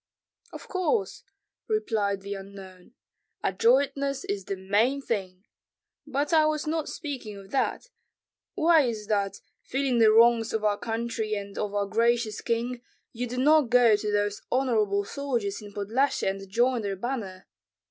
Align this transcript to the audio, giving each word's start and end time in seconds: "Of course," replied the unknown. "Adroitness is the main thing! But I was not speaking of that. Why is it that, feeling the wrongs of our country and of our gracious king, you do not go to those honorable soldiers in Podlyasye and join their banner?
"Of 0.51 0.67
course," 0.67 1.21
replied 1.67 2.21
the 2.21 2.33
unknown. 2.33 2.95
"Adroitness 3.43 4.23
is 4.25 4.45
the 4.45 4.55
main 4.55 4.99
thing! 4.99 5.45
But 6.07 6.33
I 6.33 6.47
was 6.47 6.65
not 6.65 6.89
speaking 6.89 7.37
of 7.37 7.51
that. 7.51 7.85
Why 8.55 8.81
is 8.81 9.05
it 9.05 9.09
that, 9.09 9.41
feeling 9.61 9.99
the 9.99 10.11
wrongs 10.11 10.53
of 10.53 10.63
our 10.63 10.79
country 10.79 11.35
and 11.35 11.55
of 11.55 11.75
our 11.75 11.85
gracious 11.85 12.41
king, 12.41 12.81
you 13.13 13.27
do 13.27 13.37
not 13.37 13.69
go 13.69 13.95
to 13.95 14.11
those 14.11 14.41
honorable 14.51 15.05
soldiers 15.05 15.61
in 15.61 15.71
Podlyasye 15.71 16.27
and 16.27 16.49
join 16.49 16.81
their 16.81 16.95
banner? 16.95 17.45